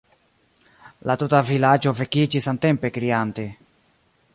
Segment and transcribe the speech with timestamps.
[1.11, 3.51] La tuta vilaĝo vekiĝis samtempe, kriante.